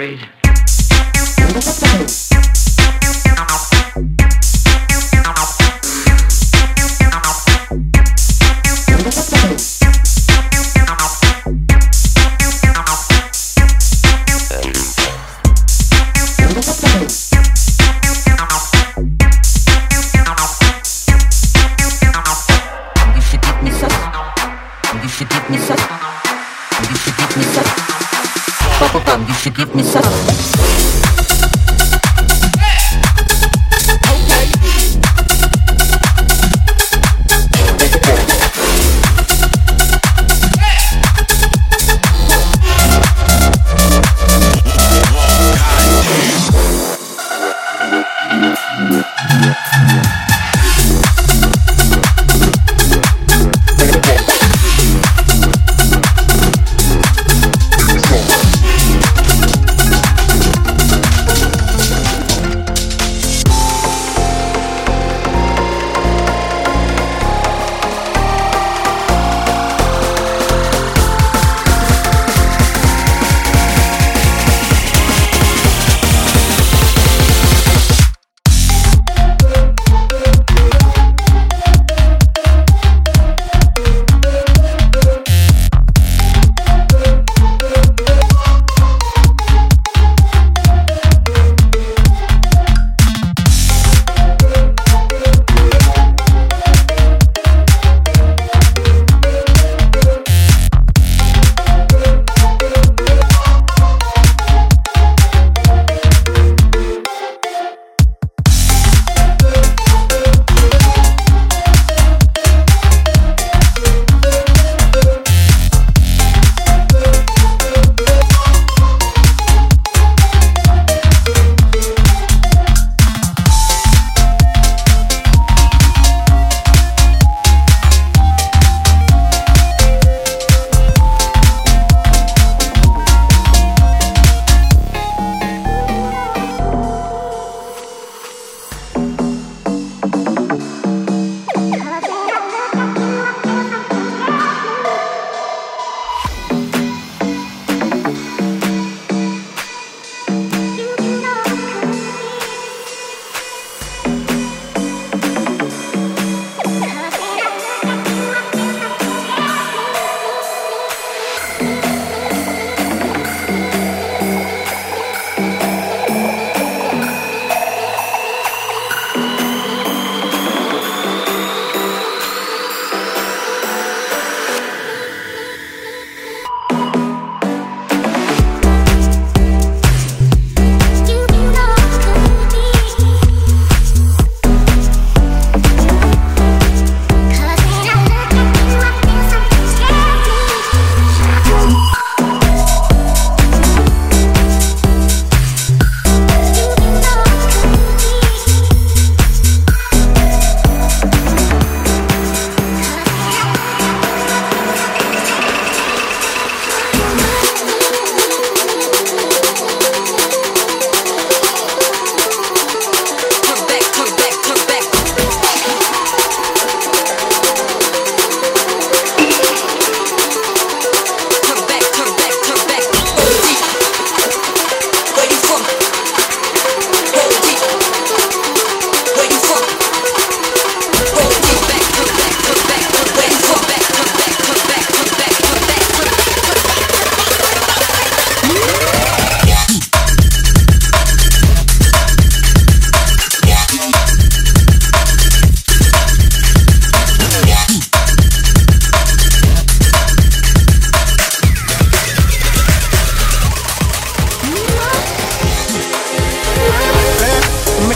afraid. 0.00 0.39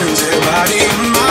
listen 0.00 0.14
to 0.14 0.36
your 0.36 0.40
body. 0.46 1.21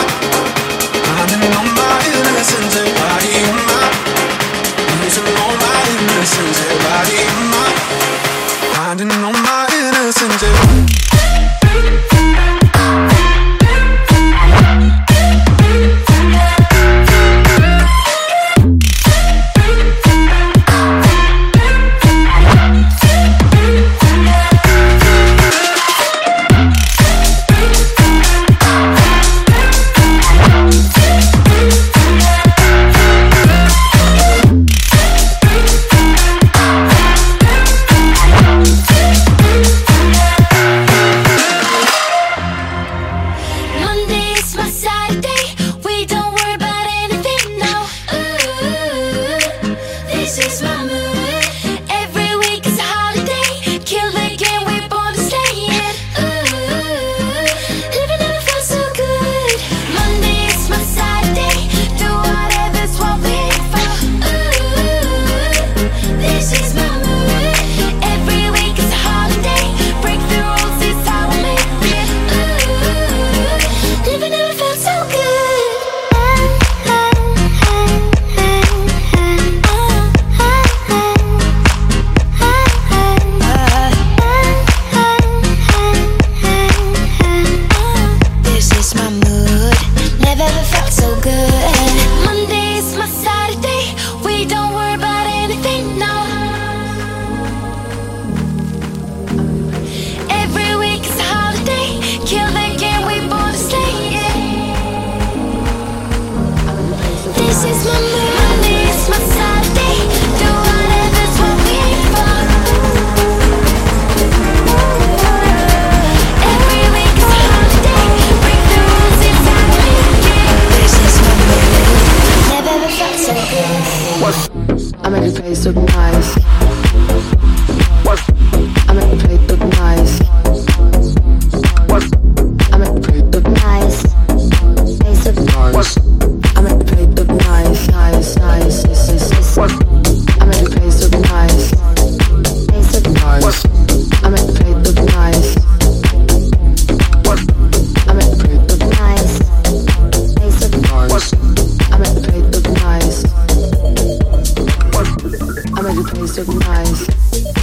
surprise. 156.26 157.61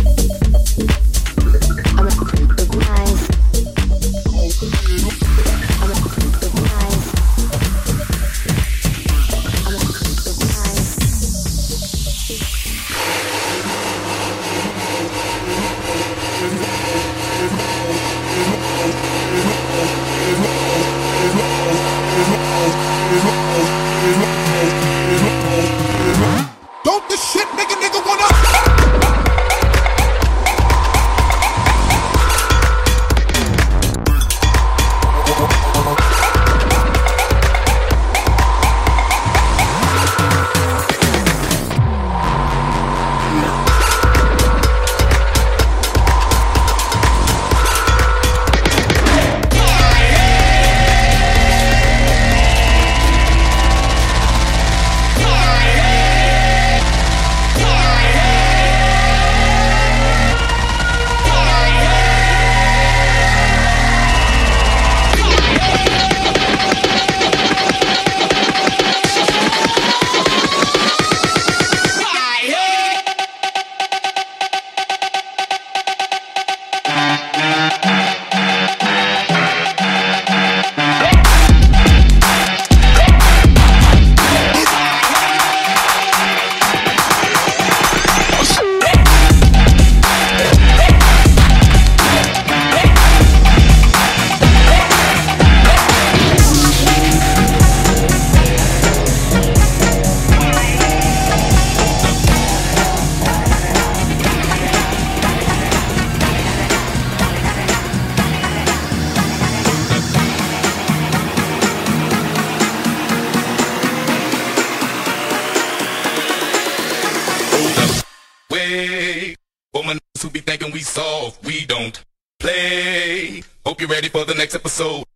so 124.80 125.09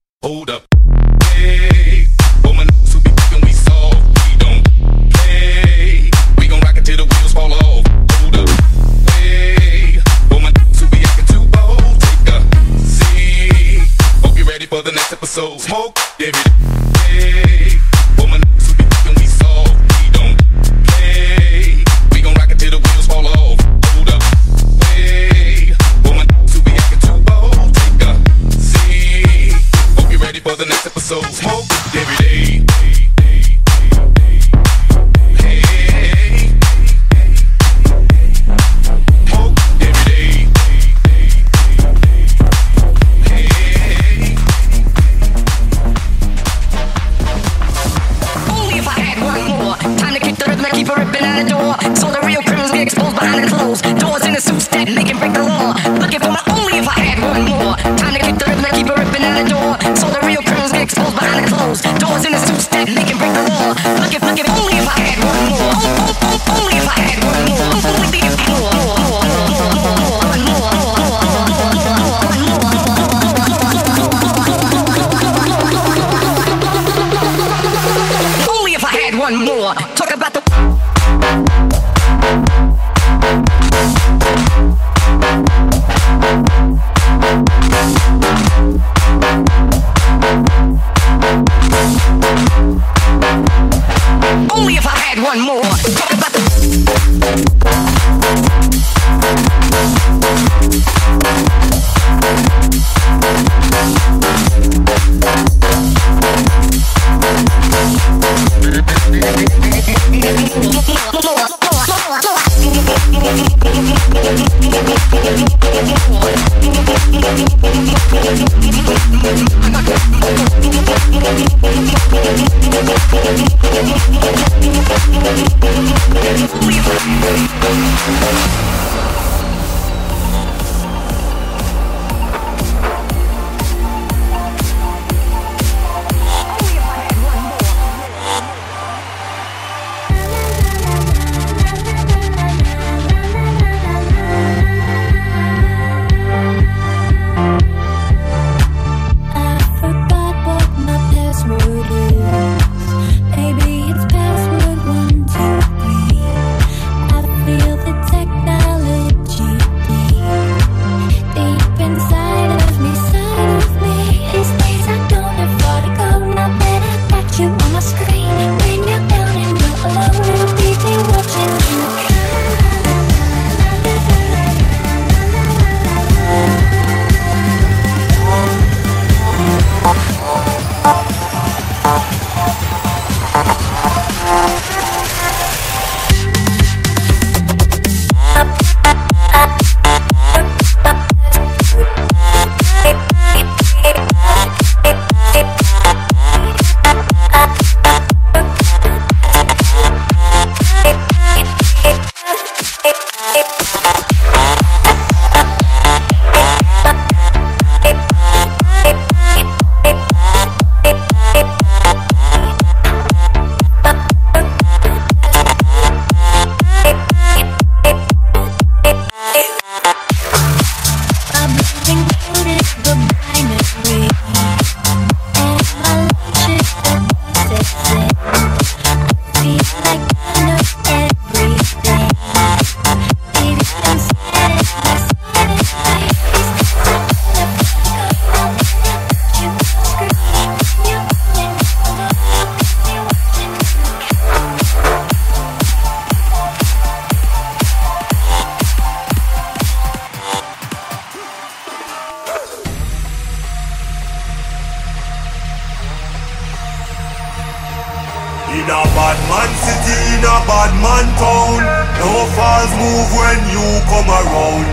In 258.54 258.70
a 258.70 258.82
bad 258.94 259.18
man 259.34 259.52
city, 259.66 259.98
in 260.14 260.22
a 260.22 260.38
bad 260.46 260.72
man 260.78 261.08
town. 261.18 261.58
No 261.98 262.14
false 262.38 262.74
move 262.78 263.10
when 263.18 263.40
you 263.50 263.66
come 263.90 264.06
around. 264.14 264.68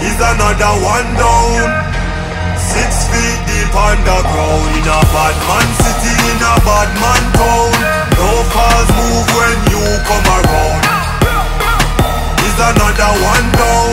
Is 0.00 0.16
another 0.16 0.74
one 0.80 1.10
down. 1.20 1.60
Six 2.56 2.88
feet 3.12 3.38
deep 3.44 3.74
underground. 3.76 4.64
In 4.80 4.88
a 4.88 5.00
bad 5.12 5.36
man 5.44 5.68
city, 5.76 6.14
in 6.32 6.40
a 6.40 6.54
bad 6.64 6.90
man 7.04 7.24
town. 7.36 7.70
No 8.16 8.30
false 8.48 8.90
move 8.96 9.28
when 9.36 9.58
you 9.68 9.84
come 10.08 10.28
around. 10.32 10.80
Is 12.48 12.56
another 12.56 13.12
one 13.28 13.48
down. 13.60 13.92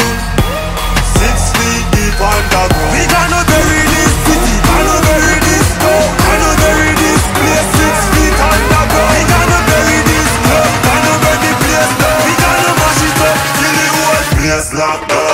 Six 1.20 1.36
feet 1.60 1.86
deep 1.92 2.16
underground. 2.24 2.96
We 2.96 3.04
cannot 3.04 3.46
bury 3.52 3.84
this 3.84 4.14
city, 4.32 4.56
cannot 4.64 5.02
bury 5.12 5.38
this 5.44 5.68
town 5.84 6.08
Cannot 6.24 6.56
bury 6.64 6.92
this 7.04 7.24
place. 7.36 7.79
slap 14.70 15.02
up. 15.02 15.29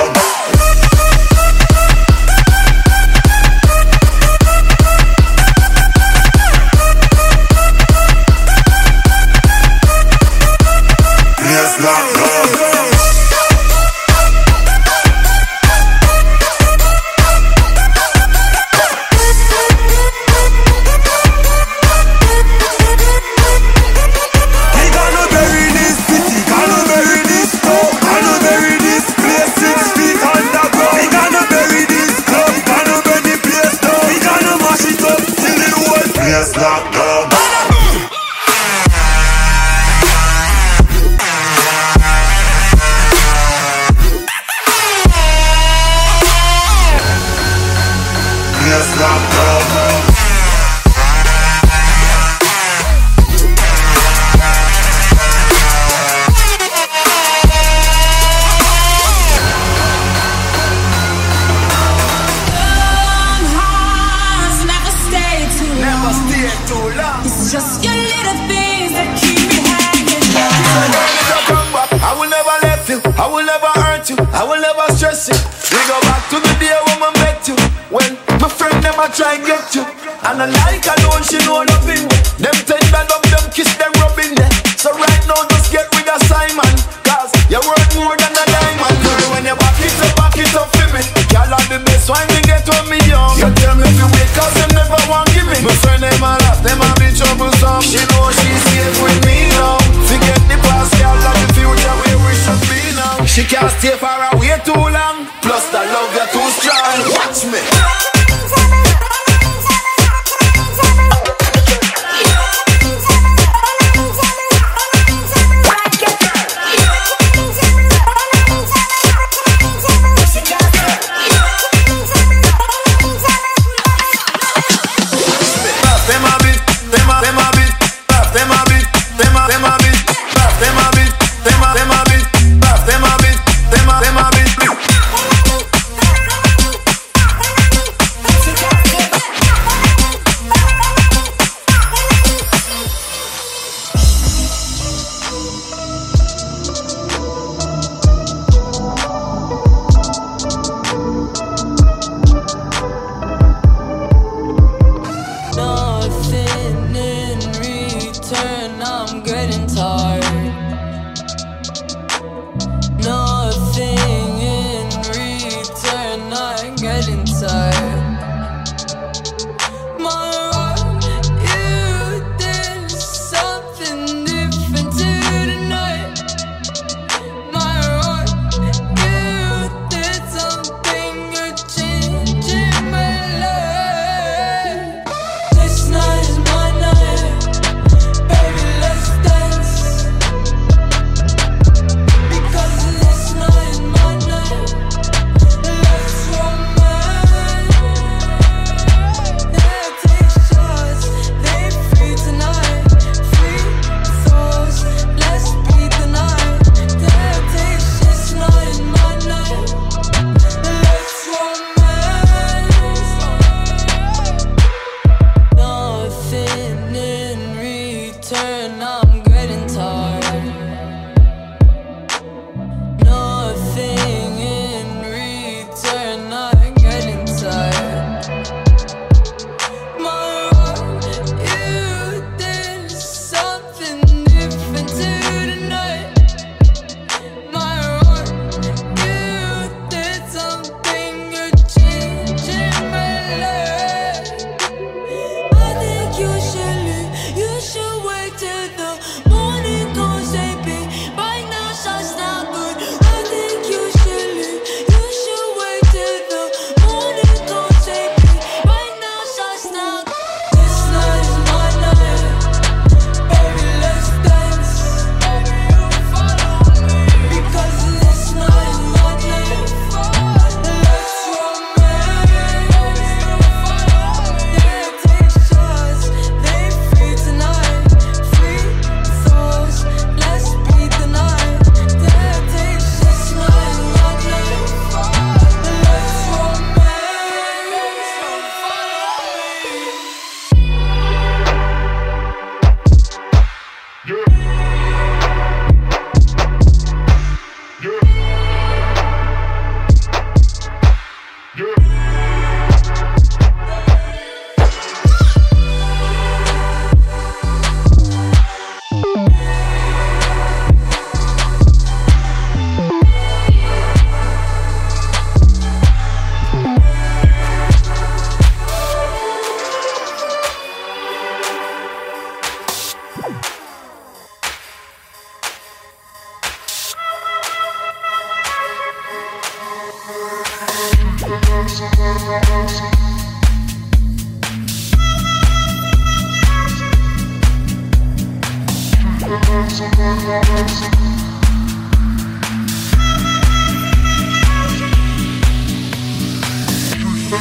And 80.38 80.42
I 80.42 80.46
like 80.66 80.84
alone, 80.84 80.95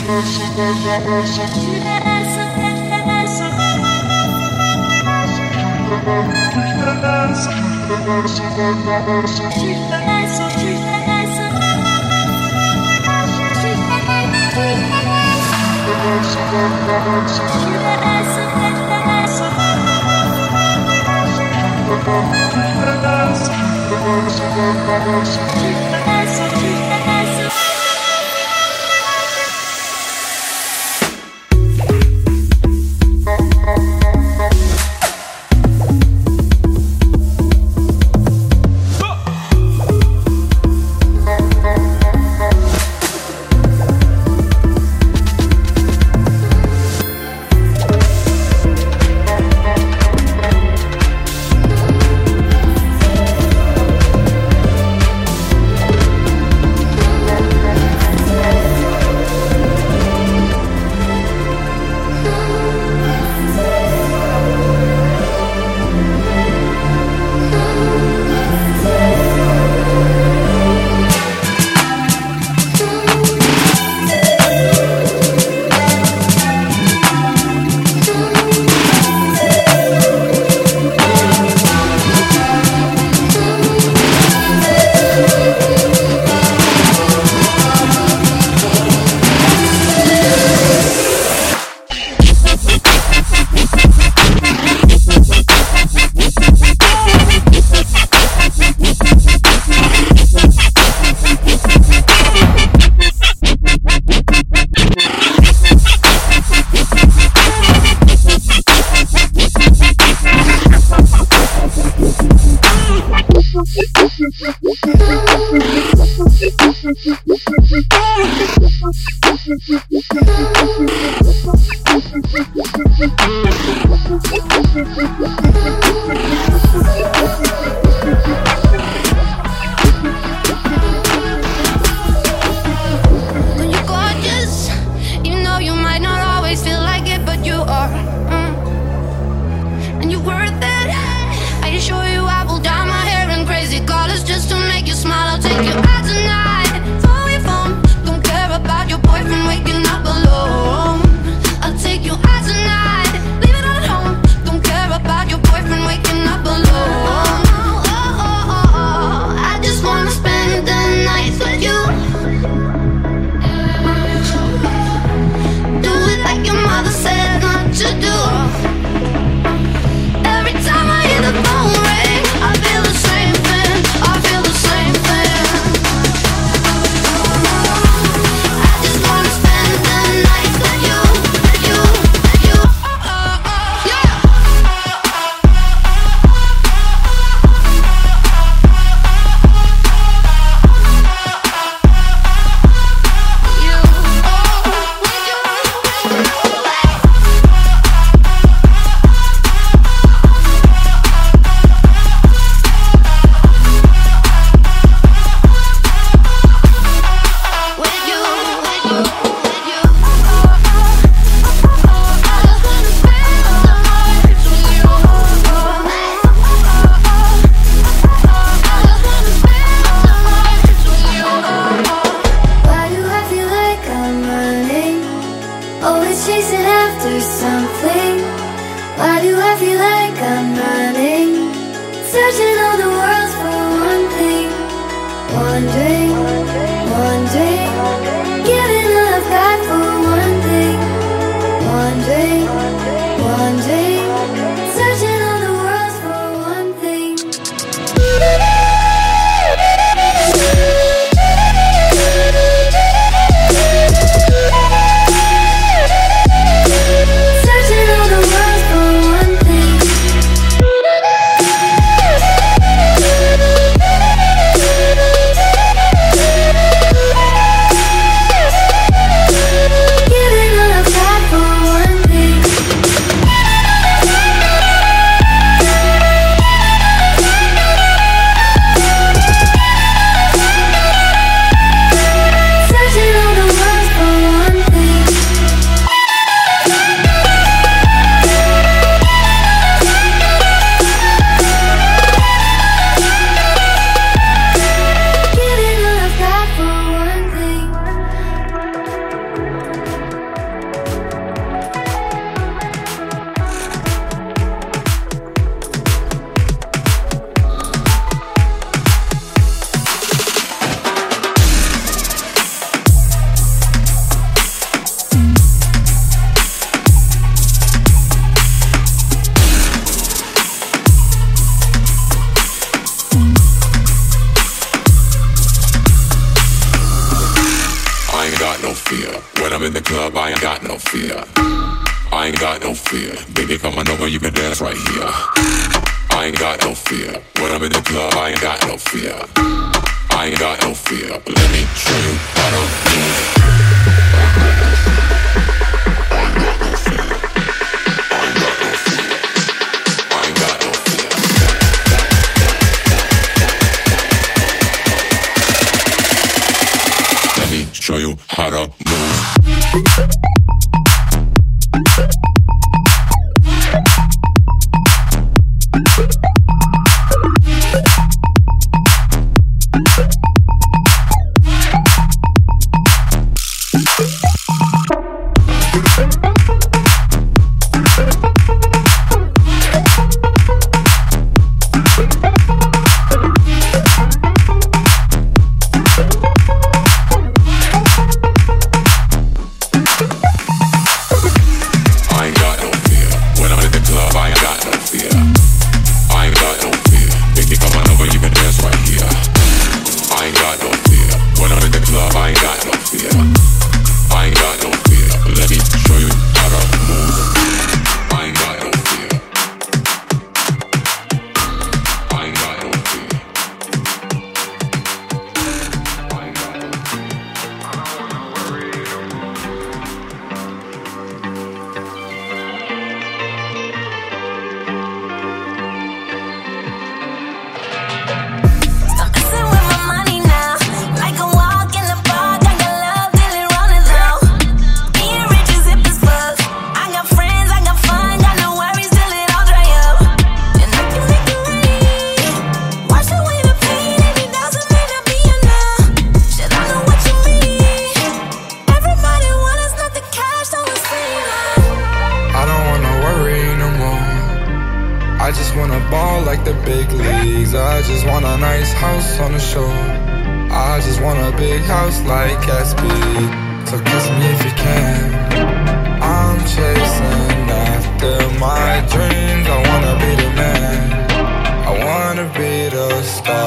When 0.05 0.21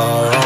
star 0.08 0.38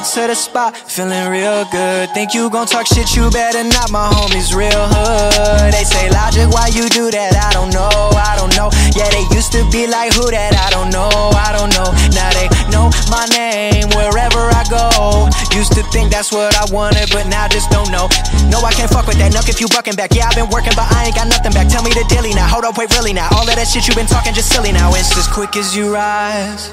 To 0.00 0.26
the 0.26 0.34
spot, 0.34 0.74
feeling 0.88 1.28
real 1.28 1.68
good. 1.70 2.08
Think 2.16 2.32
you 2.32 2.48
gon' 2.48 2.66
talk 2.66 2.88
shit, 2.88 3.14
you 3.14 3.30
better 3.30 3.62
not. 3.62 3.92
My 3.92 4.08
homies 4.08 4.56
real 4.56 4.72
hood. 4.72 5.70
They 5.76 5.84
say 5.84 6.08
logic, 6.08 6.48
why 6.50 6.72
you 6.72 6.88
do 6.88 7.12
that? 7.12 7.36
I 7.36 7.52
don't 7.52 7.68
know, 7.68 7.92
I 8.16 8.34
don't 8.34 8.50
know. 8.56 8.72
Yeah, 8.96 9.06
they 9.12 9.22
used 9.30 9.52
to 9.52 9.62
be 9.70 9.86
like 9.86 10.16
who 10.16 10.26
that? 10.32 10.56
I 10.56 10.72
don't 10.72 10.88
know, 10.88 11.12
I 11.36 11.52
don't 11.52 11.68
know. 11.76 11.84
Now 12.16 12.32
they 12.32 12.48
know 12.72 12.88
my 13.12 13.28
name 13.28 13.92
wherever 13.94 14.50
I 14.50 14.64
go. 14.72 15.28
Used 15.54 15.76
to 15.76 15.84
think 15.92 16.10
that's 16.10 16.32
what 16.32 16.56
I 16.56 16.64
wanted, 16.72 17.12
but 17.12 17.28
now 17.28 17.46
just 17.46 17.70
don't 17.70 17.92
know. 17.92 18.08
No, 18.50 18.64
I 18.66 18.72
can't 18.72 18.90
fuck 18.90 19.06
with 19.06 19.20
that. 19.22 19.30
Nuck 19.30 19.46
if 19.52 19.60
you 19.60 19.68
bucking 19.68 19.94
back. 19.94 20.10
Yeah, 20.16 20.26
I've 20.26 20.34
been 20.34 20.50
working, 20.50 20.74
but 20.74 20.90
I 20.90 21.12
ain't 21.12 21.14
got 21.14 21.28
nothing 21.28 21.52
back. 21.52 21.68
Tell 21.68 21.84
me 21.84 21.94
the 21.94 22.02
dilly 22.10 22.34
now. 22.34 22.50
Hold 22.50 22.64
up, 22.66 22.74
wait, 22.80 22.90
really 22.98 23.12
now. 23.12 23.28
All 23.36 23.46
of 23.46 23.54
that 23.54 23.68
shit 23.68 23.86
you 23.86 23.94
been 23.94 24.10
talking 24.10 24.34
just 24.34 24.50
silly 24.50 24.72
now. 24.72 24.90
It's 24.96 25.12
as 25.14 25.28
quick 25.28 25.54
as 25.54 25.76
you 25.76 25.92
rise. 25.92 26.72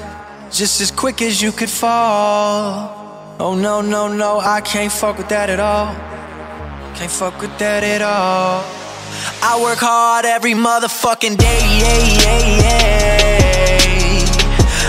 Just 0.50 0.80
as 0.80 0.90
quick 0.90 1.22
as 1.22 1.38
you 1.38 1.52
could 1.52 1.70
fall. 1.70 2.97
Oh 3.40 3.54
no, 3.54 3.80
no, 3.80 4.08
no, 4.08 4.40
I 4.40 4.60
can't 4.60 4.90
fuck 4.90 5.16
with 5.16 5.28
that 5.28 5.48
at 5.48 5.60
all. 5.60 5.94
Can't 6.96 7.08
fuck 7.10 7.40
with 7.40 7.56
that 7.58 7.84
at 7.84 8.02
all. 8.02 8.64
I 9.40 9.62
work 9.62 9.78
hard 9.78 10.24
every 10.24 10.54
motherfucking 10.54 11.36
day. 11.36 11.60
Yeah, 11.78 11.98
yeah, 12.18 12.58
yeah. 12.58 12.98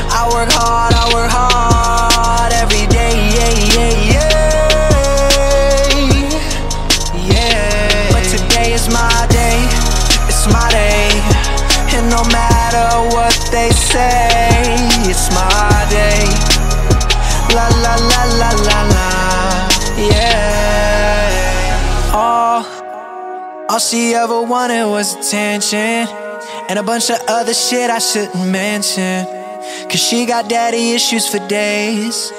I 0.09 0.27
work 0.33 0.49
hard, 0.51 0.93
I 0.95 1.13
work 1.13 1.29
hard 1.29 1.48
All, 23.79 23.85
she 23.85 24.13
ever 24.13 24.41
wanted 24.41 24.85
was 24.87 25.15
attention 25.15 26.05
and 26.67 26.77
a 26.77 26.83
bunch 26.83 27.09
of 27.09 27.17
other 27.29 27.53
shit 27.53 27.89
I 27.89 27.99
shouldn't 27.99 28.51
mention. 28.51 29.25
Cause 29.87 30.01
she 30.01 30.25
got 30.25 30.49
daddy 30.49 30.91
issues 30.91 31.29
for 31.29 31.39
days, 31.47 32.29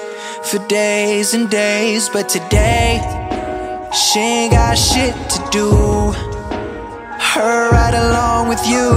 for 0.45 0.59
days 0.69 1.33
and 1.33 1.49
days. 1.49 2.11
But 2.11 2.29
today, 2.29 3.01
she 3.95 4.21
ain't 4.21 4.53
got 4.53 4.75
shit 4.77 5.15
to 5.15 5.49
do. 5.51 5.71
Her 7.33 7.71
right 7.71 7.95
along 7.95 8.49
with 8.51 8.63
you. 8.69 8.91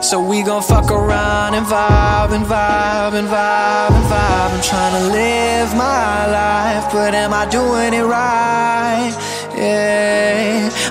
So 0.00 0.22
we 0.22 0.44
gon' 0.44 0.62
fuck 0.62 0.88
around 0.92 1.54
and 1.54 1.66
vibe 1.66 2.30
and 2.30 2.46
vibe 2.46 3.14
and 3.18 3.26
vibe 3.26 3.90
and 3.90 4.06
vibe. 4.06 4.50
I'm 4.54 4.60
tryna 4.60 5.10
live 5.10 5.74
my 5.74 6.26
life, 6.30 6.92
but 6.92 7.12
am 7.12 7.34
I 7.34 7.44
doing 7.46 7.92
it 7.92 8.04
right? 8.04 9.27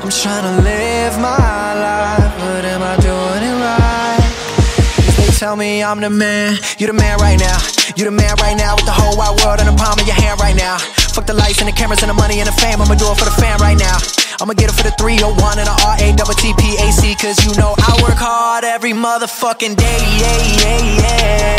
I'm 0.02 0.10
tryna 0.10 0.64
live 0.64 1.18
my 1.20 1.74
life, 1.74 2.34
but 2.38 2.66
am 2.66 2.84
I 2.84 2.95
doing 3.02 3.43
it 3.50 3.58
right? 3.58 5.18
They 5.18 5.34
tell 5.34 5.56
me 5.56 5.84
I'm 5.84 6.00
the 6.00 6.10
man, 6.10 6.58
you 6.78 6.88
the 6.88 6.93
man 6.93 7.18
right 7.18 7.39
now. 7.39 7.58
You 7.98 8.06
the 8.06 8.12
man 8.12 8.36
right 8.39 8.56
now 8.56 8.76
with 8.76 8.86
the 8.86 8.93
whole 8.93 9.18
wide 9.18 9.41
world 9.41 9.60
in 9.60 9.66
the 9.66 9.74
palm 9.74 9.98
of 9.98 10.06
your 10.06 10.16
hand 10.16 10.39
right 10.39 10.56
now. 10.56 10.78
Fuck 11.18 11.26
the 11.26 11.34
lights 11.34 11.60
and 11.60 11.68
the 11.68 11.72
cameras 11.74 12.04
and 12.04 12.12
the 12.12 12.14
money 12.14 12.38
and 12.38 12.48
the 12.48 12.54
fame. 12.54 12.80
I'ma 12.80 12.93
do 12.93 13.10
it 13.10 13.18
for 13.18 13.26
the 13.26 13.34
fam 13.41 13.58
right 13.58 13.78
now. 13.78 13.98
I'ma 14.39 14.54
get 14.54 14.70
it 14.70 14.78
for 14.78 14.84
the 14.84 14.93
301 15.02 15.34
and 15.58 15.66
the 15.66 15.74
RA 15.82 15.98
double 16.14 16.38
Cause 16.38 17.41
you 17.43 17.58
know 17.58 17.74
I 17.74 17.98
work 18.06 18.22
hard 18.22 18.66
every 18.66 18.93
motherfucking 18.93 19.76
day. 19.78 20.02
Yeah, 20.22 20.38
yeah, 20.62 21.02
yeah. 21.02 21.58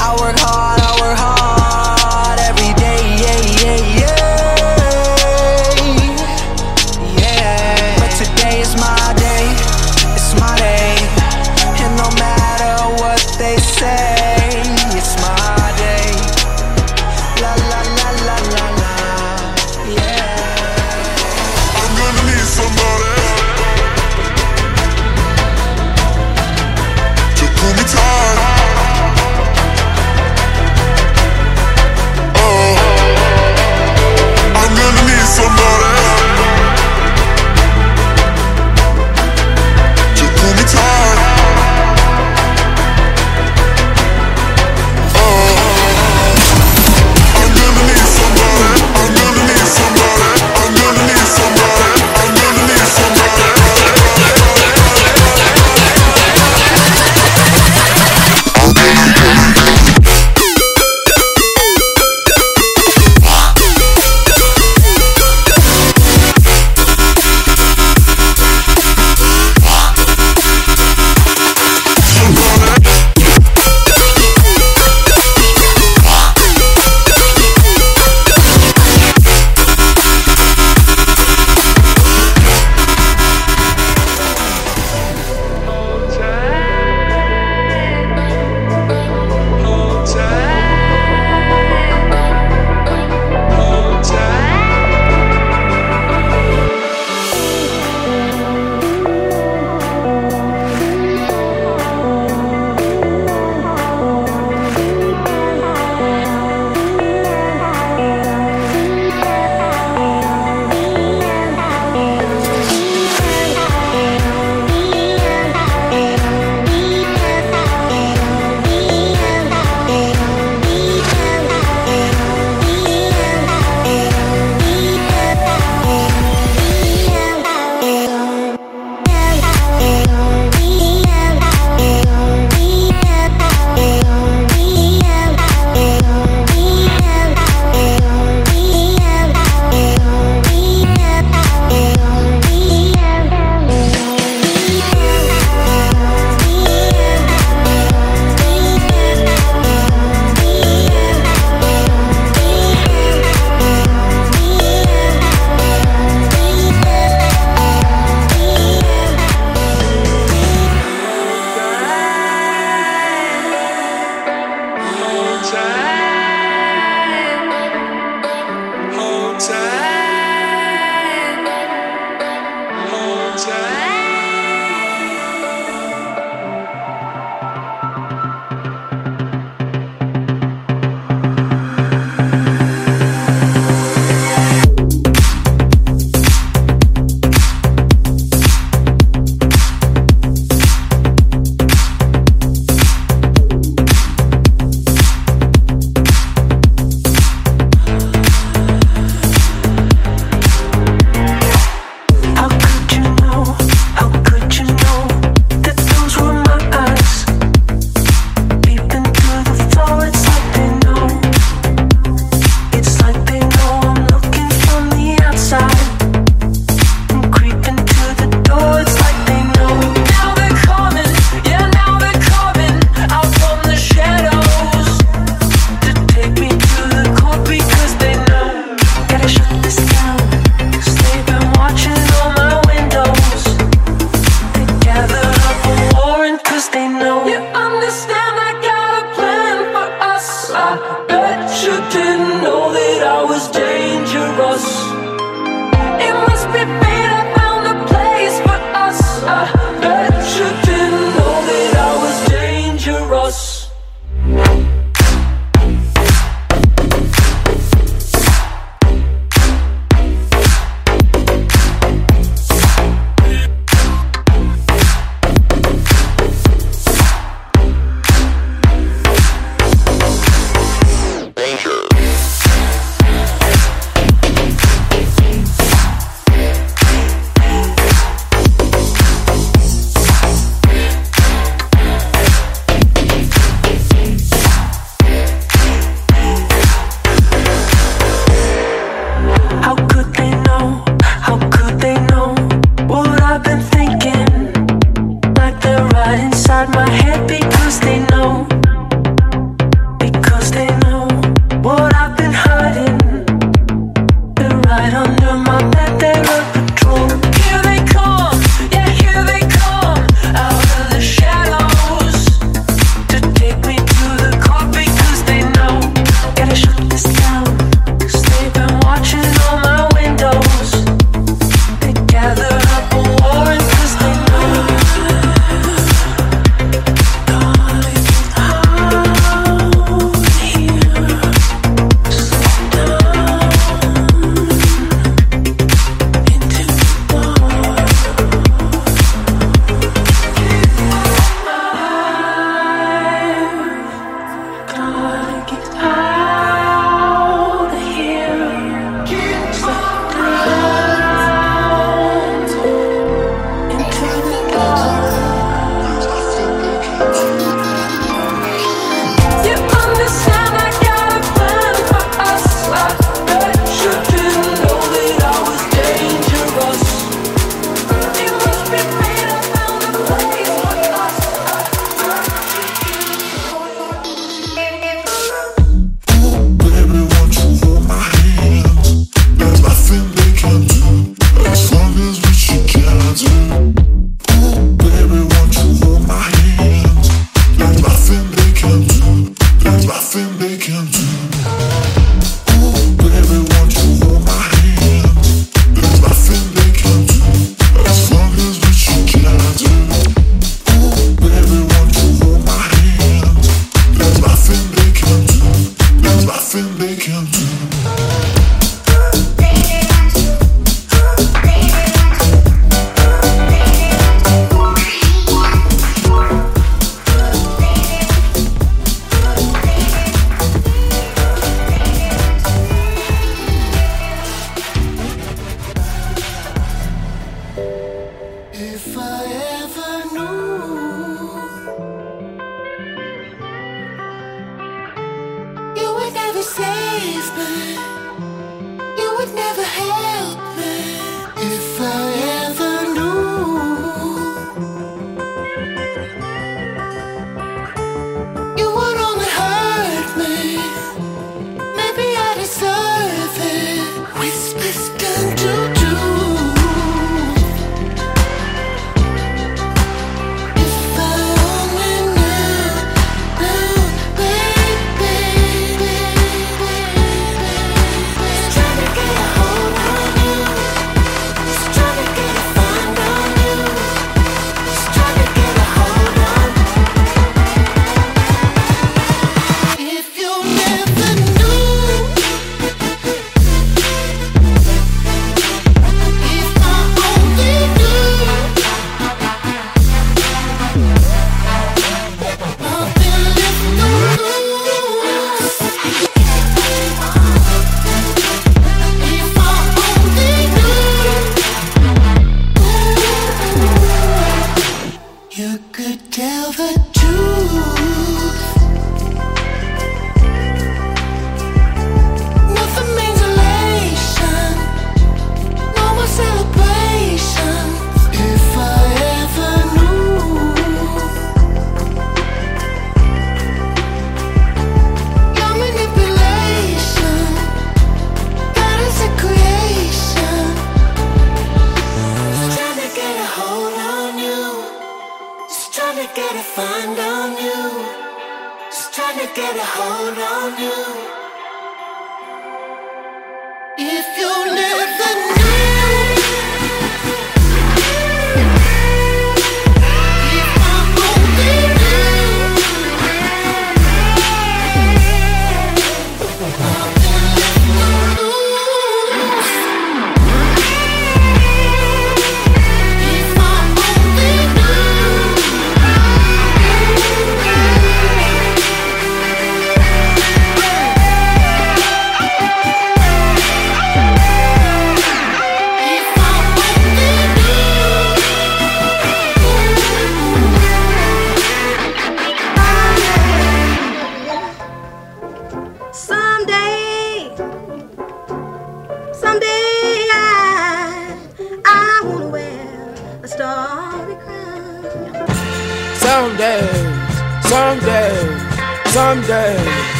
I 0.00 0.16
work 0.18 0.40
hard, 0.40 0.80
I 0.80 0.90
work 1.04 1.18
hard 1.18 1.55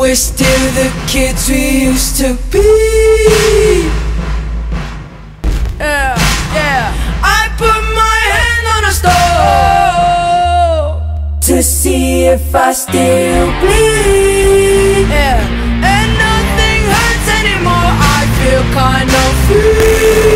We're 0.00 0.14
still 0.16 0.72
the 0.72 0.88
kids 1.06 1.50
we 1.50 1.82
used 1.82 2.16
to 2.22 2.34
be. 2.50 2.68
Yeah, 5.78 6.16
yeah. 6.56 6.94
I 7.22 7.50
put 7.58 7.82
my 8.02 8.20
hand 8.38 8.66
on 8.76 8.84
a 8.88 8.92
stove 8.96 9.82
to 11.42 11.62
see 11.62 12.24
if 12.24 12.54
I 12.54 12.72
still 12.72 13.52
bleed. 13.60 15.06
Yeah, 15.10 15.44
and 15.84 16.10
nothing 16.16 16.82
hurts 16.96 17.28
anymore. 17.40 17.92
I 18.16 18.24
feel 18.40 18.64
kind 18.72 19.10
of 19.24 19.32
free. 19.44 20.30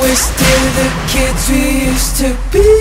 We're 0.00 0.18
still 0.18 0.64
the 0.80 0.88
kids 1.06 1.42
we 1.48 1.62
used 1.90 2.14
to 2.16 2.28
be. 2.52 2.77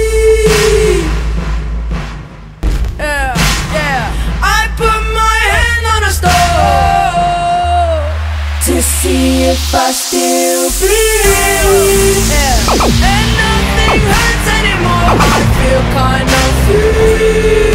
If 9.58 9.74
I 9.74 9.92
still 9.92 10.70
bleed. 10.80 12.18
Yeah. 12.34 13.10
And 13.10 13.30
nothing 13.42 14.02
hurts 14.14 14.48
anymore. 14.60 15.18
I 15.18 15.40
feel 15.58 15.84
kind 15.98 16.30
of 16.42 16.50
free. 16.66 17.74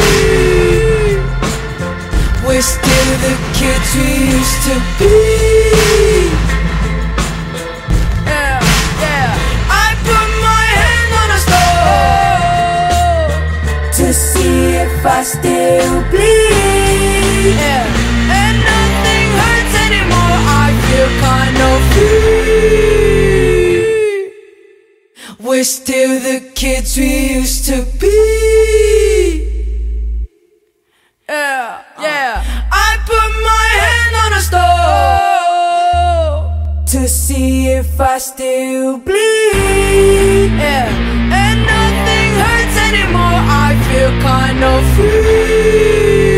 We're 2.47 2.69
still 2.77 3.11
the 3.27 3.35
kids 3.59 3.89
we 3.99 4.11
used 4.39 4.61
to 4.69 4.75
be. 4.99 5.15
I 9.85 9.87
put 10.07 10.29
my 10.49 10.65
hand 10.83 11.13
on 11.23 11.29
a 11.37 11.41
stove 11.47 13.33
to 13.99 14.07
see 14.13 14.59
if 14.85 14.95
I 15.05 15.23
still 15.25 15.95
bleed. 16.11 16.62
Kind 21.33 21.59
of 21.71 21.79
free. 21.93 23.23
We're 25.47 25.71
still 25.81 26.15
the 26.31 26.39
kids 26.61 26.91
we 26.99 27.11
used 27.39 27.63
to 27.71 27.77
be. 28.01 28.17
Yeah, 31.29 31.83
uh, 31.97 32.03
yeah. 32.07 32.35
I 32.87 32.89
put 33.13 33.29
my 33.51 33.67
hand 33.85 34.15
on 34.25 34.31
a 34.41 34.43
stove 34.49 34.83
to 36.93 37.01
see 37.09 37.55
if 37.81 37.91
I 38.01 38.19
still 38.19 38.99
bleed. 39.09 40.51
Yeah, 40.65 40.89
and 41.43 41.59
nothing 41.75 42.31
hurts 42.43 42.77
anymore. 42.89 43.41
I 43.65 43.71
feel 43.87 44.13
kind 44.31 44.61
of 44.73 44.81
free. 44.97 46.32